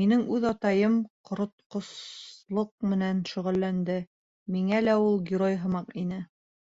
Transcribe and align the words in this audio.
Минең 0.00 0.20
үҙ 0.34 0.44
атайым 0.50 0.92
ҡоротҡослоҡ 1.30 2.70
менән 2.92 3.24
шөғөлләнде, 3.32 3.98
миңә 4.58 4.84
лә 4.88 4.96
ул 5.08 5.20
герой 5.32 5.60
һымаҡ 5.64 5.92
ине. 6.04 6.24